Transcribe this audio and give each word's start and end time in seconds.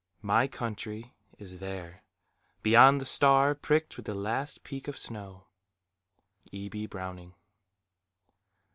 "My 0.23 0.47
country 0.47 1.13
is 1.37 1.59
there; 1.59 2.01
Beyond 2.63 2.99
the 2.99 3.05
star 3.05 3.53
pricked 3.53 3.97
with 3.97 4.07
the 4.07 4.15
last 4.15 4.63
peak 4.63 4.87
of 4.87 4.97
snow." 4.97 5.45
E. 6.51 6.69
B. 6.69 6.87
Browning. 6.87 7.35